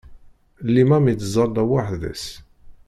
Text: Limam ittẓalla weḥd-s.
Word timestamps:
Limam 0.73 1.05
ittẓalla 1.13 1.63
weḥd-s. 1.69 2.25